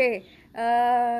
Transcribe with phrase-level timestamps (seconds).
[0.00, 0.24] Oke,
[0.56, 1.18] eh,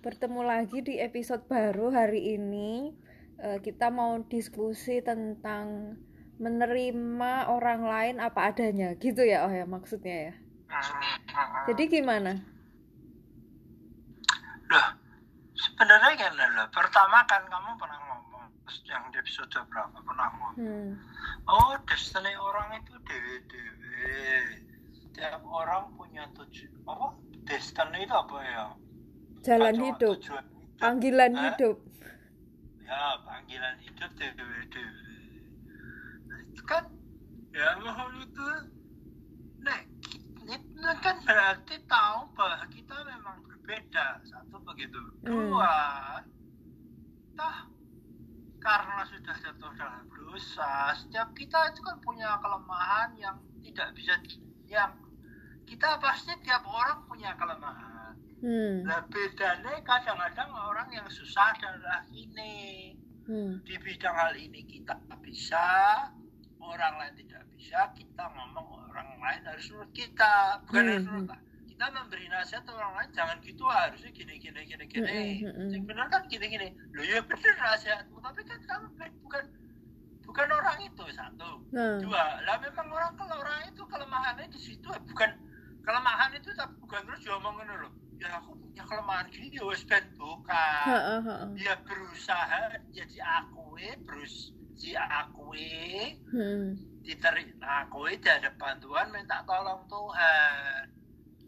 [0.00, 2.88] bertemu lagi di episode baru hari ini.
[3.36, 6.00] Eh, kita mau diskusi tentang
[6.40, 10.34] menerima orang lain apa adanya, gitu ya, oh ya maksudnya ya.
[11.68, 12.40] Jadi gimana?
[14.72, 14.88] Loh,
[15.52, 16.72] sebenarnya kan loh.
[16.72, 18.48] Pertama kan kamu pernah ngomong
[18.88, 20.54] yang di episode berapa pernah ngomong.
[20.56, 20.90] Hmm.
[21.52, 24.08] Oh, destiny orang itu dewe-dewe.
[25.12, 26.80] Tiap orang punya tujuan.
[26.88, 27.25] Apa?
[27.46, 28.64] Destiny itu apa ya?
[29.46, 30.44] Jalan Atau hidup, tujuan
[30.76, 31.44] panggilan Hah?
[31.54, 31.76] hidup.
[32.82, 35.14] Ya, panggilan hidup dewe-dewe.
[36.26, 36.84] Nah, itu kan
[37.54, 38.46] ya mohon itu
[39.62, 39.86] nek
[40.46, 45.50] itu kan berarti tahu bahwa kita memang berbeda satu begitu Hmm.
[45.50, 45.76] dua
[47.34, 47.56] toh
[48.60, 54.42] karena sudah jatuh dalam dosa setiap kita itu kan punya kelemahan yang tidak bisa di-
[54.66, 54.94] yang
[55.66, 57.96] kita pasti tiap orang punya kelemahan
[58.36, 58.84] Hmm.
[58.84, 62.92] Nah bedanya kadang-kadang orang yang susah adalah ini
[63.26, 63.58] Hmm.
[63.66, 65.98] di bidang hal ini kita bisa,
[66.62, 71.26] orang lain tidak bisa, kita ngomong orang lain harus nurut kita, bukan Hmm, harus nurut
[71.32, 71.44] hmm.
[71.74, 75.42] Kita memberi nasihat orang lain jangan gitu harusnya gini gini gini gini.
[75.42, 75.68] Hmm, hmm.
[75.74, 76.68] Yang benar kan gini gini.
[76.94, 78.86] Lo ya benar nasihatmu, tapi kan kamu
[79.26, 79.44] bukan
[80.22, 81.50] bukan orang itu satu.
[81.74, 85.30] Nah, Dua, lah memang orang kalau orang itu kelemahannya di situ bukan
[85.86, 87.92] kelemahan itu tapi bukan terus diomongin loh.
[88.16, 90.88] Ya aku punya kelemahan gini ya wes ben bukan
[91.52, 96.74] dia berusaha ya diakui terus diakui Hmm.
[97.00, 100.84] diterima akui dia ada bantuan minta tolong Tuhan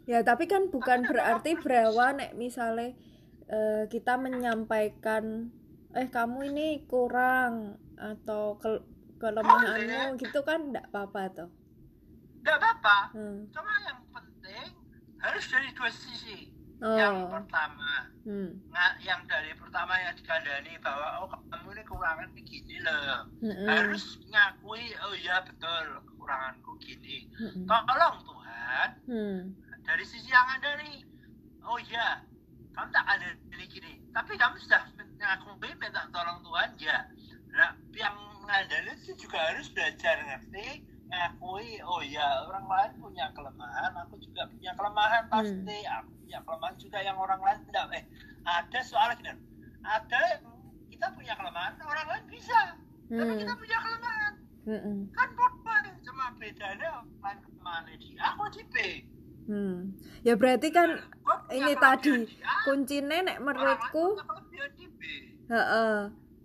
[0.05, 2.97] Ya, tapi kan bukan Tapi berarti kenapa bahwa nek misalnya
[3.45, 5.53] eh, kita menyampaikan
[5.93, 8.85] eh kamu ini kurang atau kel-
[9.17, 11.51] kelemahanmu gitu kan enggak apa-apa toh.
[12.39, 13.49] tidak apa-apa Hmm.
[13.53, 13.99] cuma yang
[15.21, 16.95] harus dari dua sisi Oh.
[16.95, 18.55] yang pertama Hmm.
[18.71, 23.67] nggak yang dari pertama yang dikandani bahwa oh kamu ini kekurangan begini loh Mm-mm.
[23.67, 27.67] harus ngakui oh iya betul kekuranganku gini Mm-mm.
[27.67, 29.39] tolong Tuhan Hmm.
[29.83, 31.03] dari sisi yang ada nih
[31.67, 32.23] oh iya
[32.79, 34.87] kamu tak ada ini gini tapi kamu sudah
[35.19, 36.99] mengakui minta tolong Tuhan ya
[37.51, 43.93] nah yang mengandalkan itu juga harus belajar ngerti ngakui oh ya orang lain punya kelemahan
[44.05, 45.79] aku juga punya kelemahan pasti.
[45.89, 47.85] Aku punya kelemahan juga yang orang lain tidak.
[47.97, 48.05] Eh
[48.45, 49.33] ada soal gini
[49.85, 50.21] ada
[50.93, 52.77] kita punya kelemahan orang lain bisa.
[53.09, 53.41] Tapi Hmm.
[53.41, 54.33] kita punya kelemahan.
[54.69, 55.09] Mm-mm.
[55.17, 58.77] kan beda cuma bedanya lain kelemahan di A, aku di B.
[59.49, 59.97] Hmm.
[60.21, 60.93] Ya berarti kan
[61.25, 62.29] punya ini tadi
[62.69, 64.21] kuncinya nek menurutku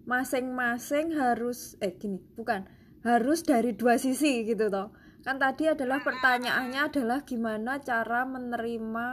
[0.07, 2.63] masing-masing harus eh gini, bukan
[3.03, 4.91] harus dari dua sisi gitu toh.
[5.23, 9.07] Kan tadi adalah pertanyaannya adalah gimana cara menerima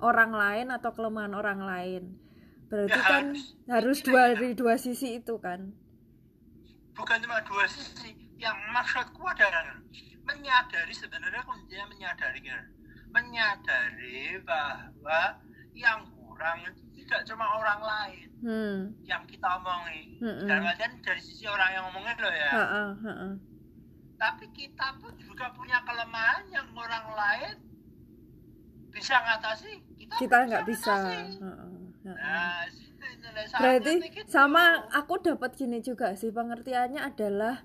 [0.00, 2.02] orang lain atau kelemahan orang lain.
[2.66, 3.42] Berarti Ya, kan harus.
[3.68, 4.26] harus dua lah.
[4.34, 5.72] dari dua sisi itu kan.
[6.92, 8.08] bukan cuma dua sisi
[8.40, 9.76] yang maksudku adalah
[10.24, 12.40] menyadari sebenarnya kuncinya menyadari
[13.12, 15.36] menyadari bahwa
[15.76, 16.64] yang kurang
[17.06, 18.92] tidak cuma orang lain Hmm.
[19.00, 20.44] yang kita omongi Mm-mm.
[20.44, 23.32] dalam artian dari sisi orang yang ngomongin loh ya Heeh, heeh.
[24.16, 27.56] tapi kita pun juga punya kelemahan yang orang lain
[28.92, 30.94] bisa ngatasi kita, Kita nggak bisa.
[31.36, 31.68] heeh.
[32.04, 32.64] nah
[33.56, 34.24] Berarti gitu.
[34.26, 37.60] sama aku dapat gini juga sih pengertiannya adalah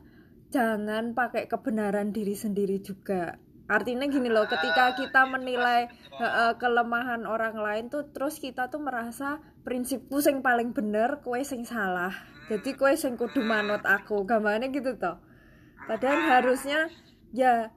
[0.49, 3.39] jangan pakai kebenaran diri sendiri juga.
[3.71, 5.87] Artinya gini loh, ketika kita menilai
[6.19, 11.63] heeh, kelemahan orang lain tuh terus kita tuh merasa prinsipku sing paling bener, kue sing
[11.63, 12.11] salah.
[12.51, 15.23] Jadi kue sing kudu manut aku, gambarnya gitu toh.
[15.87, 16.91] Padahal harusnya
[17.31, 17.71] ya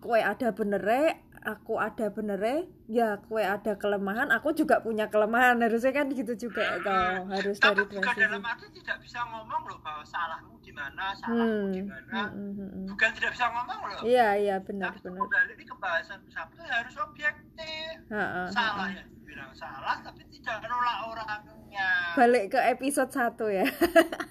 [0.00, 5.58] kue ada benere, aku ada benere, ya kue ada kelemahan, aku juga punya kelemahan.
[5.58, 7.28] Harusnya kan gitu juga toh.
[7.28, 11.14] Harus dari tapi dua bukan dalam arti tidak bisa ngomong loh bahwa salahmu di mana
[11.14, 12.86] salahmu Hmm, di mana hmm, hmm, hmm, hmm.
[12.90, 15.20] bukan tidak bisa ngomong loh Iya, iya benar tapi benar.
[15.24, 19.00] kembali ke bahasan sabtu harus objektif Heeh, salah heeh.
[19.00, 23.66] ya dibilang salah tapi tidak menolak orangnya Balik ke episode 1 ya.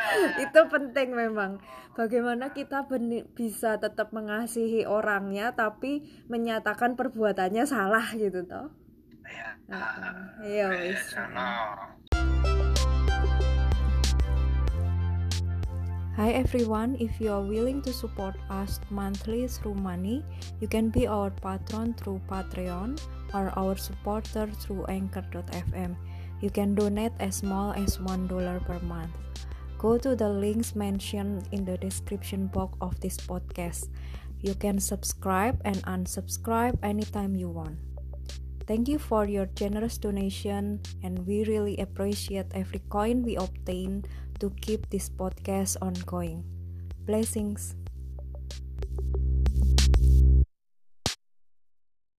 [0.44, 1.60] Itu penting memang.
[1.96, 2.86] Bagaimana kita
[3.34, 8.72] bisa tetap mengasihi orangnya tapi menyatakan perbuatannya salah gitu toh.
[9.26, 9.48] Iya.
[9.68, 10.14] Heeh.
[10.46, 11.02] Iya wis.
[16.20, 20.20] Hi everyone, if you are willing to support us monthly through money,
[20.60, 23.00] you can be our patron through Patreon
[23.32, 25.96] or our supporter through anchor.fm.
[26.44, 28.28] You can donate as small as $1
[28.68, 29.29] per month.
[29.80, 33.88] Go to the links mentioned in the description box of this podcast.
[34.44, 37.80] You can subscribe and unsubscribe anytime you want.
[38.68, 44.04] Thank you for your generous donation, and we really appreciate every coin we obtain
[44.44, 46.44] to keep this podcast ongoing.
[47.08, 47.72] Blessings.